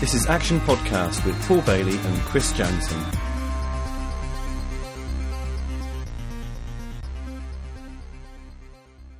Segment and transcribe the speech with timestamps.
[0.00, 3.27] This is Action Podcast with Paul Bailey and Chris Jansen.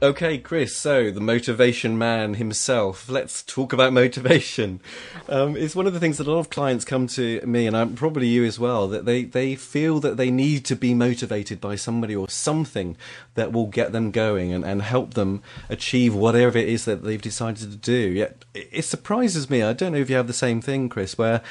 [0.00, 3.08] Okay, Chris, so the motivation man himself.
[3.08, 4.80] Let's talk about motivation.
[5.28, 7.76] Um, it's one of the things that a lot of clients come to me, and
[7.76, 11.60] I'm probably you as well, that they, they feel that they need to be motivated
[11.60, 12.96] by somebody or something
[13.34, 17.20] that will get them going and, and help them achieve whatever it is that they've
[17.20, 17.98] decided to do.
[17.98, 19.64] Yet it, it surprises me.
[19.64, 21.42] I don't know if you have the same thing, Chris, where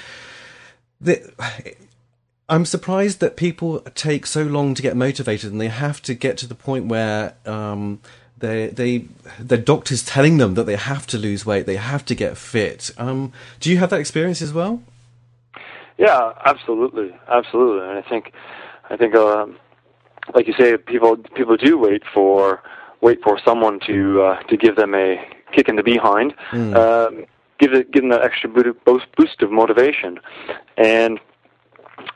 [1.01, 1.33] the,
[2.47, 6.37] I'm surprised that people take so long to get motivated and they have to get
[6.37, 7.99] to the point where um,
[8.39, 9.05] they they
[9.39, 12.91] the doctor's telling them that they have to lose weight, they have to get fit.
[12.97, 14.81] Um, do you have that experience as well?
[15.97, 17.87] Yeah, absolutely, absolutely.
[17.87, 18.33] And I think
[18.89, 19.47] I think uh,
[20.35, 22.61] like you say, people people do wait for
[23.01, 25.17] wait for someone to uh, to give them a
[25.53, 26.75] kick in the behind, mm.
[26.75, 27.25] um,
[27.59, 30.19] give it give them that extra boost boost of motivation,
[30.77, 31.19] and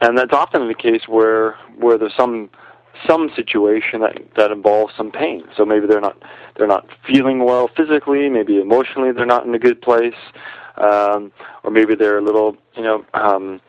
[0.01, 2.49] and that's often the case where where there's some
[3.07, 5.43] some situation that that involves some pain.
[5.55, 6.17] So maybe they're not
[6.57, 10.15] they're not feeling well physically, maybe emotionally they're not in a good place,
[10.77, 11.31] um,
[11.63, 13.61] or maybe they're a little you know um,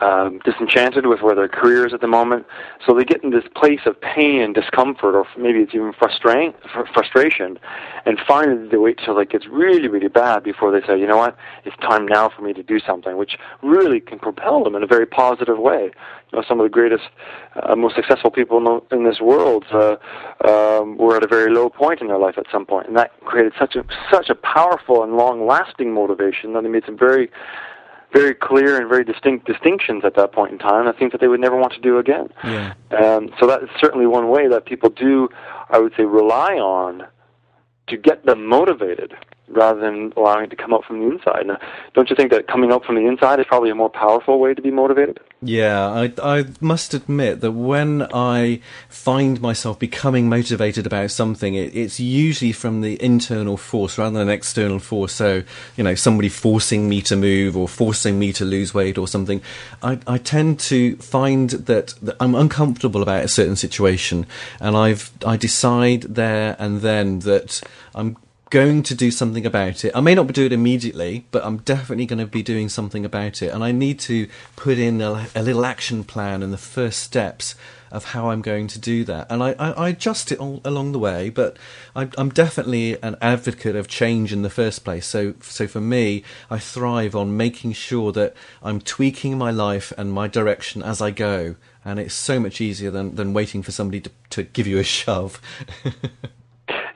[0.00, 2.46] um, disenchanted with where their career is at the moment.
[2.86, 6.54] So they get in this place of pain and discomfort, or maybe it's even frustration,
[6.92, 7.58] frustration,
[8.04, 11.16] and finally they wait till it gets really, really bad before they say, you know
[11.16, 14.82] what, it's time now for me to do something, which really can propel them in
[14.82, 15.90] a very positive way.
[16.32, 17.04] You know, some of the greatest,
[17.62, 19.96] uh, most successful people in, the, in this world uh,
[20.46, 23.12] um, were at a very low point in their life at some point, and that
[23.24, 27.30] created such a such a powerful and long-lasting motivation that they made some very
[28.12, 30.86] very clear and very distinct distinctions at that point in time.
[30.88, 32.28] I think that they would never want to do again.
[32.44, 32.74] Yeah.
[32.90, 35.28] Um, so that is certainly one way that people do,
[35.70, 37.06] I would say, rely on
[37.88, 39.14] to get them motivated
[39.48, 41.46] rather than allowing it to come up from the inside.
[41.46, 41.58] Now,
[41.94, 44.54] don't you think that coming up from the inside is probably a more powerful way
[44.54, 45.20] to be motivated?
[45.42, 51.76] Yeah, I, I must admit that when I find myself becoming motivated about something, it,
[51.76, 55.12] it's usually from the internal force rather than external force.
[55.12, 55.42] So,
[55.76, 59.42] you know, somebody forcing me to move or forcing me to lose weight or something.
[59.82, 64.26] I, I tend to find that, that I'm uncomfortable about a certain situation,
[64.60, 67.62] and I've I decide there and then that
[67.94, 68.16] I'm
[68.50, 69.92] going to do something about it.
[69.94, 73.42] I may not do it immediately, but I'm definitely going to be doing something about
[73.42, 73.52] it.
[73.52, 77.56] And I need to put in a, a little action plan and the first steps
[77.90, 79.26] of how I'm going to do that.
[79.30, 81.56] And I, I, I adjust it all along the way, but
[81.94, 85.06] I, I'm definitely an advocate of change in the first place.
[85.06, 90.12] So, so for me, I thrive on making sure that I'm tweaking my life and
[90.12, 91.56] my direction as I go.
[91.84, 94.84] And it's so much easier than, than waiting for somebody to, to give you a
[94.84, 95.40] shove.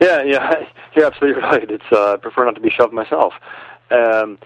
[0.01, 0.55] Yeah, yeah,
[0.95, 1.71] you're absolutely right.
[1.71, 3.35] It's uh, I prefer not to be shoved myself,
[3.91, 4.39] um,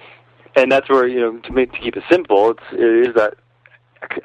[0.57, 3.35] and that's where you know to make to keep it simple, it's, it is that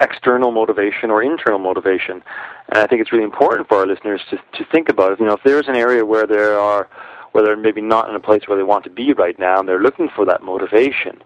[0.01, 2.21] external motivation or internal motivation,
[2.69, 5.13] and I think it's really important for our listeners to to think about.
[5.13, 5.19] it.
[5.19, 6.89] You know, if there's an area where there are
[7.31, 9.67] where they're maybe not in a place where they want to be right now, and
[9.67, 11.21] they're looking for that motivation.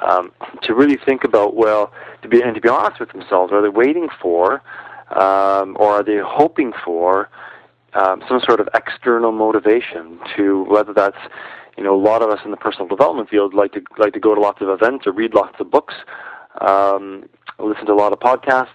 [0.00, 0.30] Um,
[0.62, 1.92] to really think about well,
[2.22, 4.62] to be and to be honest with themselves, are they waiting for,
[5.10, 7.28] um, or are they hoping for
[7.98, 11.18] um, some sort of external motivation to whether that's
[11.76, 14.20] you know a lot of us in the personal development field like to like to
[14.20, 15.94] go to lots of events or read lots of books,
[16.60, 18.68] um, listen to a lot of podcasts,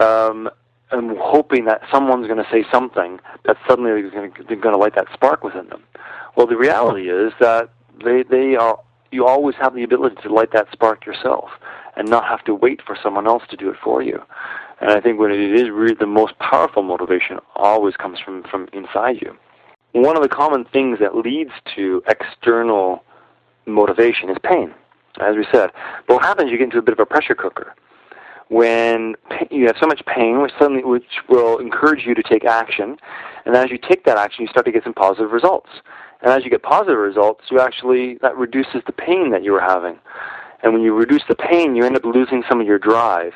[0.00, 0.50] um,
[0.90, 5.06] and hoping that someone's going to say something that suddenly is going to light that
[5.12, 5.82] spark within them.
[6.36, 7.70] Well, the reality is that
[8.04, 8.78] they they are
[9.10, 11.50] you always have the ability to light that spark yourself
[11.96, 14.20] and not have to wait for someone else to do it for you.
[14.82, 18.68] And I think when it is really the most powerful motivation always comes from, from
[18.72, 19.36] inside you.
[19.92, 23.04] One of the common things that leads to external
[23.64, 24.74] motivation is pain,
[25.20, 25.70] as we said.
[26.08, 27.76] But what happens, you get into a bit of a pressure cooker.
[28.48, 29.14] When
[29.52, 32.96] you have so much pain, which suddenly which will encourage you to take action,
[33.46, 35.70] and as you take that action, you start to get some positive results.
[36.22, 39.60] And as you get positive results, you actually that reduces the pain that you were
[39.60, 40.00] having.
[40.62, 43.32] And when you reduce the pain, you end up losing some of your drive,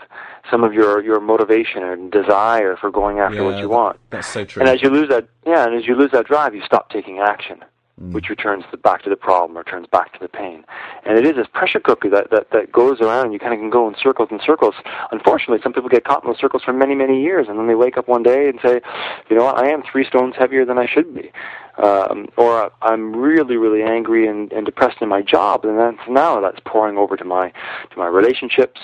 [0.51, 3.99] some of your, your motivation and desire for going after yeah, what you want.
[4.11, 4.61] That's so true.
[4.61, 7.19] And as you lose that, yeah, and as you lose that drive, you stop taking
[7.19, 7.65] action,
[8.01, 8.13] mm.
[8.13, 10.65] which returns the, back to the problem, or returns back to the pain.
[11.05, 13.71] And it is this pressure cooker that, that, that goes around, you kind of can
[13.71, 14.75] go in circles and circles.
[15.11, 17.75] Unfortunately, some people get caught in those circles for many, many years, and then they
[17.75, 18.81] wake up one day and say,
[19.29, 21.31] you know what, I am three stones heavier than I should be
[21.79, 26.41] um, or I'm really, really angry and, and depressed in my job, and that's now
[26.41, 27.51] that's pouring over to my
[27.91, 28.81] to my relationships,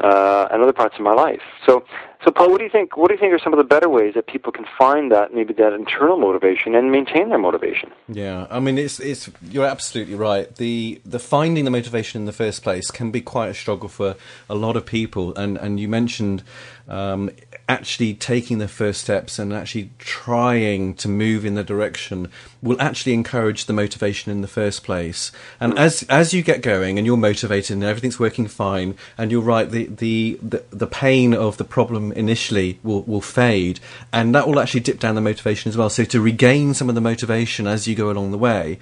[0.00, 1.42] uh, and other parts of my life.
[1.66, 1.84] So,
[2.24, 2.96] so Paul, what do you think?
[2.96, 5.34] What do you think are some of the better ways that people can find that
[5.34, 7.90] maybe that internal motivation and maintain their motivation?
[8.08, 10.54] Yeah, I mean, it's it's you're absolutely right.
[10.54, 14.16] The the finding the motivation in the first place can be quite a struggle for
[14.48, 16.42] a lot of people, and and you mentioned
[16.88, 17.30] um,
[17.68, 22.30] actually taking the first steps and actually trying to move in the direction
[22.62, 25.32] will actually encourage the motivation in the first place.
[25.58, 29.42] And as as you get going and you're motivated and everything's working fine, and you're
[29.42, 33.80] right, the the the, the pain of the problem initially will will fade,
[34.12, 35.90] and that will actually dip down the motivation as well.
[35.90, 38.78] So to regain some of the motivation as you go along the way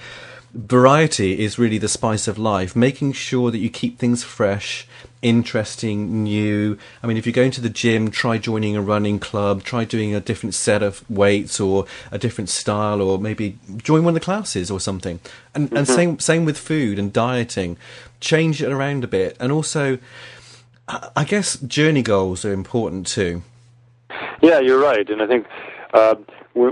[0.52, 4.86] variety is really the spice of life, making sure that you keep things fresh,
[5.22, 6.78] interesting, new.
[7.02, 10.14] I mean, if you're going to the gym, try joining a running club, try doing
[10.14, 14.24] a different set of weights or a different style, or maybe join one of the
[14.24, 15.20] classes or something.
[15.54, 15.76] And, mm-hmm.
[15.76, 17.76] and same, same with food and dieting.
[18.20, 19.36] Change it around a bit.
[19.38, 19.98] And also,
[20.88, 23.42] I guess journey goals are important too.
[24.42, 25.08] Yeah, you're right.
[25.08, 25.46] And I think.
[25.92, 26.16] Uh,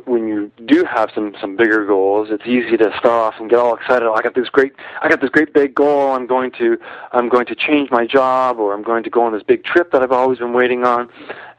[0.06, 3.58] when you do have some some bigger goals, it's easy to start off and get
[3.58, 4.06] all excited.
[4.06, 6.12] Oh, I got this great, I got this great big goal.
[6.12, 6.79] I'm going to,
[7.12, 9.93] I'm going to change my job, or I'm going to go on this big trip
[9.93, 11.08] that I've always been waiting on.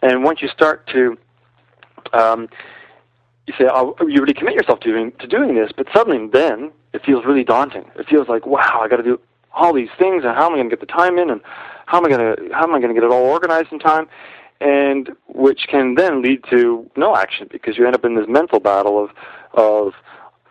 [0.01, 1.17] And once you start to,
[2.13, 2.49] um,
[3.47, 6.71] you say, oh, you really commit yourself to doing to doing this, but suddenly then
[6.93, 7.85] it feels really daunting.
[7.95, 9.19] It feels like, wow, I got to do
[9.53, 11.41] all these things, and how am I going to get the time in, and
[11.85, 13.79] how am I going to, how am I going to get it all organized in
[13.79, 14.07] time?
[14.61, 18.59] And which can then lead to no action because you end up in this mental
[18.59, 19.09] battle of
[19.53, 19.94] of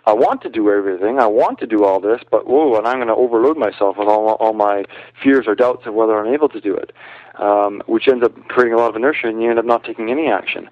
[0.06, 2.96] I want to do everything, I want to do all this, but whoa, and I'm
[2.96, 4.84] going to overload myself with all all my
[5.22, 6.93] fears or doubts of whether I'm able to do it,
[7.38, 10.10] um, which ends up creating a lot of inertia, and you end up not taking
[10.10, 10.70] any action.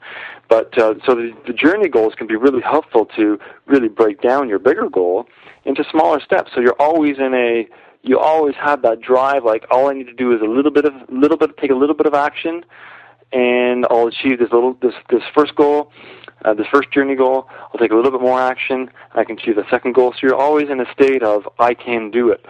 [0.48, 4.48] But uh, so the, the journey goals can be really helpful to really break down
[4.48, 5.28] your bigger goal
[5.66, 6.52] into smaller steps.
[6.54, 7.68] So you're always in a
[8.02, 10.86] you always have that drive, like all I need to do is a little bit
[10.86, 12.64] of little bit take a little bit of action
[13.32, 15.92] and I'll achieve this little this this first goal,
[16.44, 17.48] uh, this first journey goal.
[17.50, 18.90] I'll take a little bit more action.
[19.14, 20.12] I can achieve the second goal.
[20.12, 22.44] So you're always in a state of I can do it,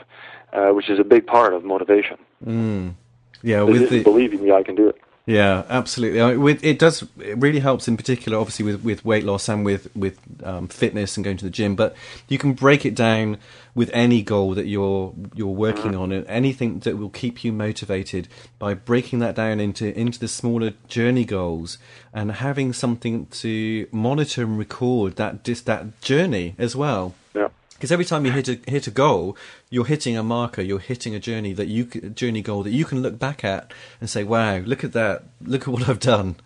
[0.52, 2.18] uh, which is a big part of motivation.
[2.44, 2.94] Mm.
[3.42, 5.00] Yeah, with the, believing me, I can do it.
[5.26, 6.22] Yeah, absolutely.
[6.22, 7.02] I mean, with, it does.
[7.18, 11.16] It really helps in particular, obviously, with, with weight loss and with with um, fitness
[11.16, 11.74] and going to the gym.
[11.74, 11.96] But
[12.28, 13.38] you can break it down
[13.74, 16.00] with any goal that you're you're working mm-hmm.
[16.00, 18.28] on, and anything that will keep you motivated
[18.60, 21.78] by breaking that down into into the smaller journey goals
[22.14, 27.16] and having something to monitor and record that just that journey as well.
[27.34, 29.36] Yeah because every time you hit a hit a goal,
[29.70, 33.02] you're hitting a marker, you're hitting a journey that you journey goal that you can
[33.02, 35.24] look back at and say, "Wow, look at that!
[35.42, 36.36] Look at what I've done."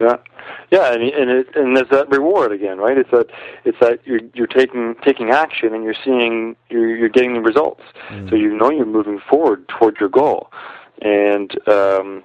[0.00, 0.16] Yeah,
[0.70, 2.96] yeah, and and it, and there's that reward again, right?
[2.96, 3.28] It's that
[3.64, 7.82] it's that you're you're taking taking action and you're seeing you're you're getting the results,
[8.08, 8.28] mm.
[8.30, 10.50] so you know you're moving forward towards your goal,
[11.02, 12.24] and um,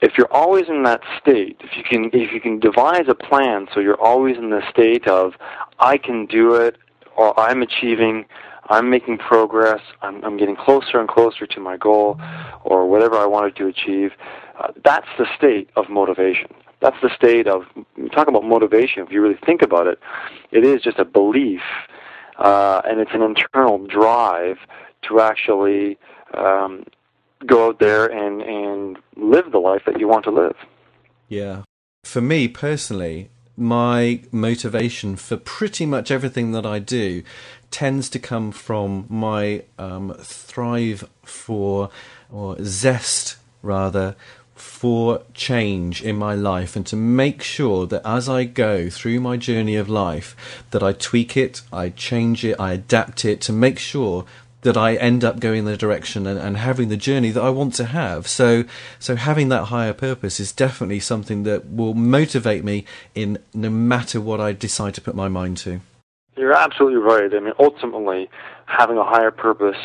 [0.00, 3.66] if you're always in that state, if you can if you can devise a plan
[3.74, 5.34] so you're always in the state of
[5.78, 6.76] I can do it,
[7.18, 8.24] I'm achieving,
[8.68, 12.18] I'm making progress, I'm, I'm getting closer and closer to my goal,
[12.64, 14.12] or whatever I wanted to achieve.
[14.58, 16.52] Uh, that's the state of motivation.
[16.80, 17.64] That's the state of
[18.12, 19.02] talk about motivation.
[19.02, 19.98] If you really think about it,
[20.50, 21.60] it is just a belief,
[22.38, 24.56] uh, and it's an internal drive
[25.08, 25.98] to actually
[26.34, 26.84] um,
[27.46, 30.56] go out there and and live the life that you want to live.
[31.28, 31.62] Yeah,
[32.04, 37.22] for me personally, my motivation for pretty much everything that I do
[37.70, 41.90] tends to come from my um, thrive for,
[42.30, 44.16] or zest rather,
[44.60, 49.36] for change in my life and to make sure that as I go through my
[49.36, 53.78] journey of life that I tweak it, I change it, I adapt it to make
[53.78, 54.26] sure
[54.62, 57.50] that I end up going in the direction and, and, having the journey that I
[57.50, 58.26] want to have.
[58.26, 58.64] So,
[58.98, 64.20] so having that higher purpose is definitely something that will motivate me in no matter
[64.20, 65.80] what I decide to put my mind to.
[66.36, 67.32] You're absolutely right.
[67.34, 68.28] I mean, ultimately,
[68.66, 69.76] having a higher purpose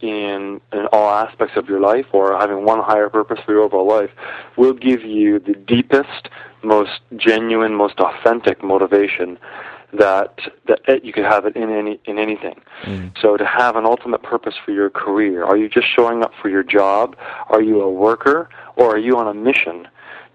[0.00, 3.86] in in all aspects of your life, or having one higher purpose for your overall
[3.86, 4.10] life,
[4.56, 6.28] will give you the deepest,
[6.62, 9.38] most genuine, most authentic motivation
[9.92, 12.60] that that you could have it in any in anything.
[12.84, 13.12] Mm.
[13.20, 16.48] So to have an ultimate purpose for your career, are you just showing up for
[16.48, 17.16] your job?
[17.48, 19.88] Are you a worker, or are you on a mission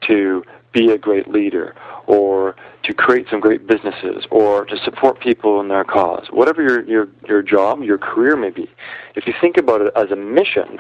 [0.08, 5.60] to be a great leader, or to create some great businesses, or to support people
[5.60, 6.28] in their cause?
[6.30, 8.70] Whatever your your your job, your career may be,
[9.16, 10.80] if you think about it as a mission,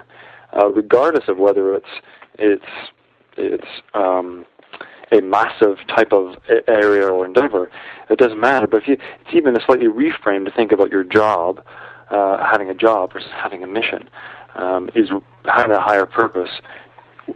[0.55, 2.01] uh, regardless of whether it's
[2.38, 2.91] it's
[3.38, 4.46] it's um,
[5.12, 6.36] a massive type of
[6.68, 7.70] area or endeavor.
[8.10, 8.68] It doesn't matter.
[8.68, 11.64] But if you, it's even a slightly reframe to think about your job,
[12.10, 14.10] uh, having a job versus having a mission,
[14.56, 15.10] um, is
[15.46, 16.50] having a higher purpose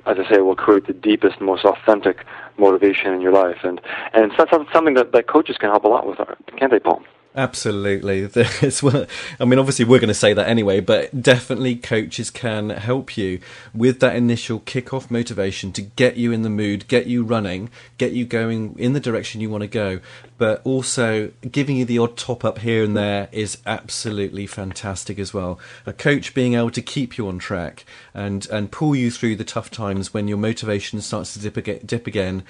[0.05, 2.25] as I say, will create the deepest, most authentic
[2.57, 3.57] motivation in your life.
[3.63, 3.81] And
[4.13, 6.17] and it's something that, that coaches can help a lot with,
[6.57, 7.03] can't they, Paul?
[7.33, 8.29] Absolutely.
[8.61, 13.17] It's, I mean, obviously, we're going to say that anyway, but definitely coaches can help
[13.17, 13.39] you
[13.73, 18.11] with that initial kick-off motivation to get you in the mood, get you running, get
[18.11, 19.99] you going in the direction you want to go.
[20.37, 25.33] But also, giving you the odd top up here and there is absolutely fantastic as
[25.33, 25.59] well.
[25.85, 29.45] A coach being able to keep you on track and, and pull you through the
[29.45, 32.43] tough times when your motivation starts to dip again, dip again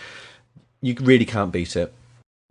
[0.82, 1.94] you really can't beat it.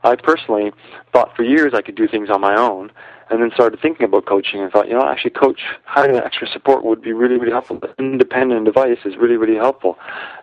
[0.02, 0.72] I personally
[1.12, 2.90] thought for years I could do things on my own,
[3.30, 6.48] and then started thinking about coaching and thought, you know, actually, coach having that extra
[6.48, 7.78] support would be really, really helpful.
[7.78, 9.98] The independent device is really, really helpful,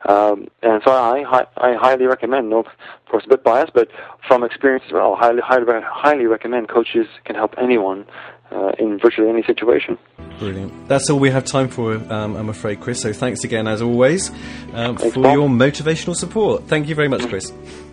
[0.07, 2.49] um, and so I, I highly recommend.
[2.49, 2.65] No, of
[3.09, 3.89] course, a bit biased, but
[4.27, 6.69] from experience as well, highly, highly, highly recommend.
[6.69, 8.05] Coaches can help anyone
[8.51, 9.97] uh, in virtually any situation.
[10.39, 10.87] Brilliant.
[10.87, 13.01] That's all we have time for, um, I'm afraid, Chris.
[13.01, 14.29] So thanks again, as always,
[14.73, 15.31] um, thanks, for Paul.
[15.33, 16.67] your motivational support.
[16.67, 17.51] Thank you very much, Chris.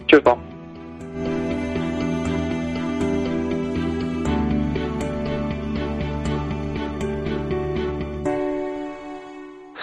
[0.09, 0.54] Cheers, Paul.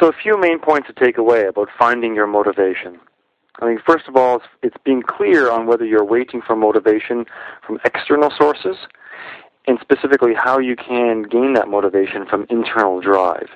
[0.02, 3.00] So, a few main points to take away about finding your motivation.
[3.60, 7.26] I mean, first of all, it's being clear on whether you're waiting for motivation
[7.64, 8.78] from external sources,
[9.68, 13.50] and specifically how you can gain that motivation from internal drive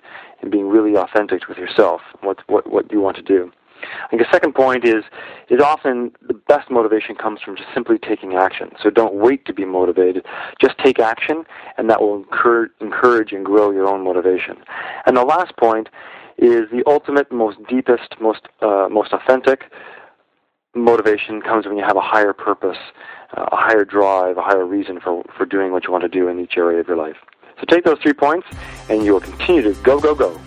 [0.44, 3.52] and being really authentic with yourself, what, what, what you want to do.
[4.04, 5.04] I think a second point is
[5.50, 8.70] is often the best motivation comes from just simply taking action.
[8.84, 10.26] So don't wait to be motivated.
[10.62, 11.44] Just take action,
[11.78, 14.58] and that will encourage, encourage and grow your own motivation.
[15.08, 15.90] And the last point
[16.38, 19.72] is the ultimate, most deepest, most uh, most authentic
[20.74, 22.78] motivation comes when you have a higher purpose,
[23.38, 26.28] uh, a higher drive, a higher reason for for doing what you want to do
[26.28, 27.18] in each area of your life.
[27.60, 28.48] So take those three points,
[28.90, 30.40] and you will continue to go, go, go.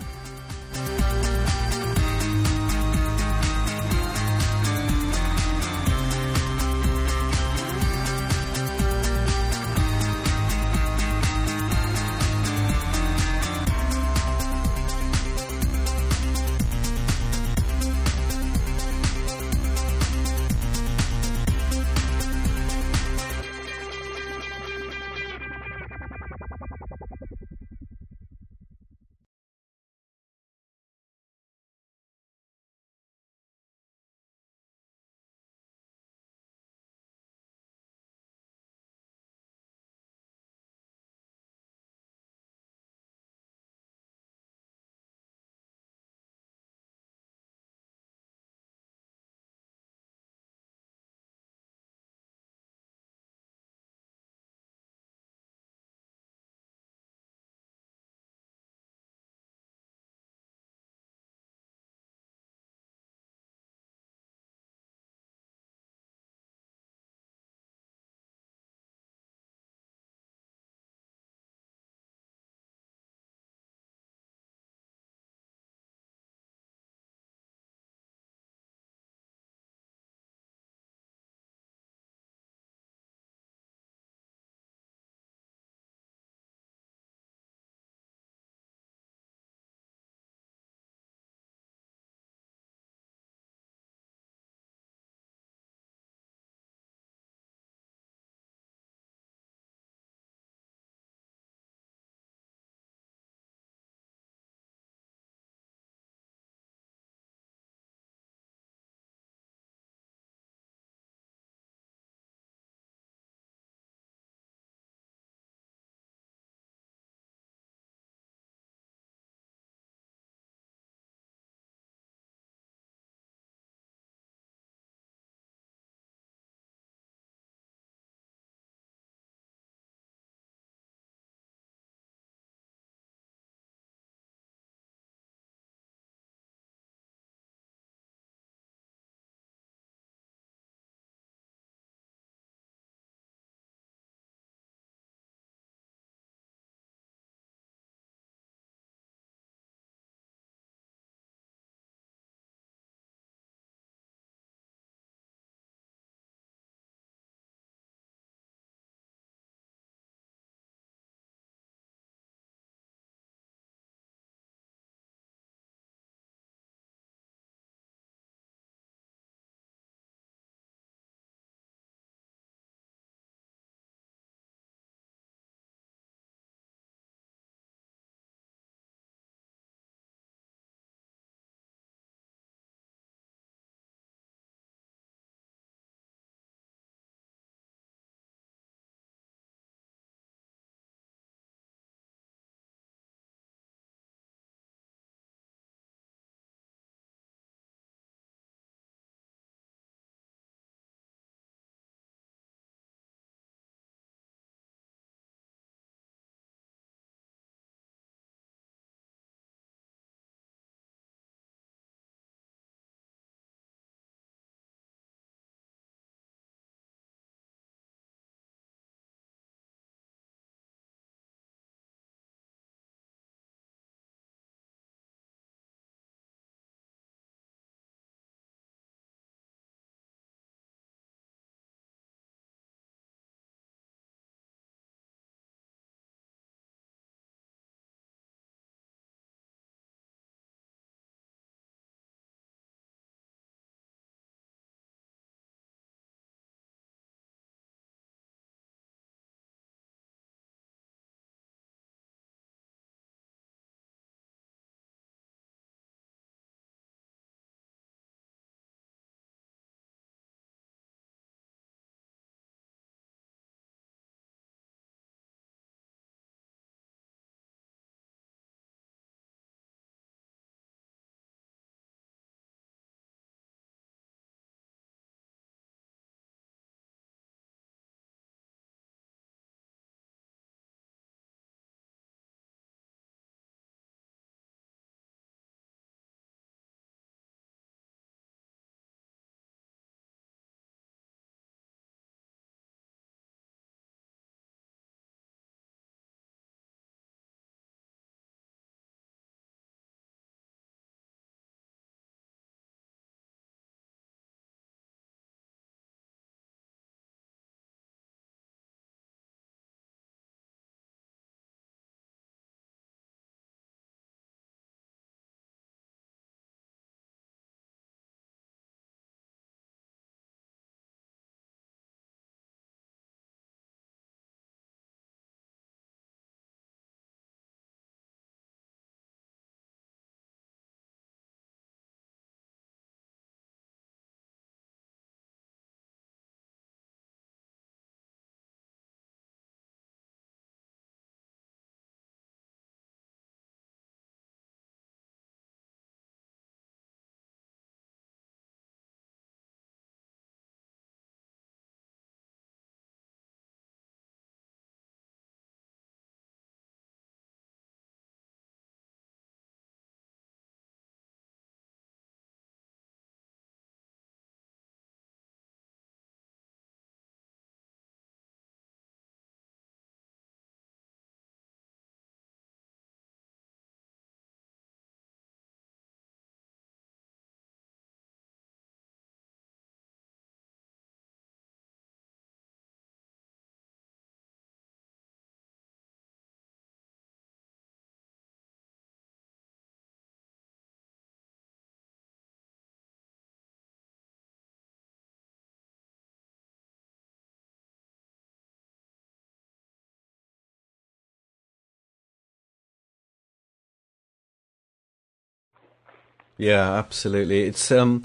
[406.39, 407.43] Yeah, absolutely.
[407.43, 408.03] It's um,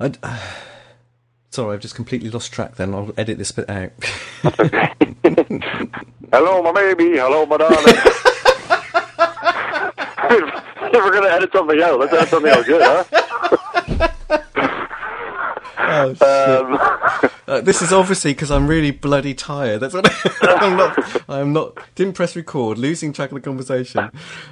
[0.00, 0.12] I.
[1.50, 2.76] Sorry, I've just completely lost track.
[2.76, 3.92] Then I'll edit this bit out.
[6.32, 7.18] hello, my baby.
[7.18, 7.78] Hello, my darling.
[10.32, 13.04] if we're gonna edit something out, let's edit something out good, huh?
[15.78, 16.91] oh, um,
[17.52, 19.80] uh, this is obviously because I'm really bloody tired.
[19.80, 20.10] That's what
[20.42, 21.22] I'm not.
[21.28, 21.78] I'm not.
[21.94, 22.78] Didn't press record.
[22.78, 24.10] Losing track of the conversation.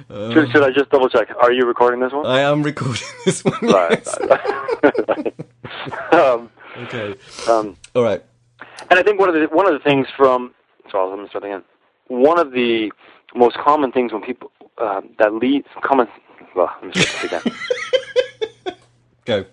[0.09, 1.29] Um, should, should, I just double check?
[1.41, 2.27] Are you recording this one?
[2.27, 3.57] I am recording this one.
[3.61, 4.07] Right.
[6.13, 7.15] um, okay.
[7.49, 8.23] Um, All right.
[8.91, 10.53] And I think one of the one of the things from
[10.91, 11.63] so I'll let me start again.
[12.07, 12.91] One of the
[13.33, 16.07] most common things when people uh, that leads common.
[16.55, 18.75] Well, let me start again.
[19.25, 19.45] Go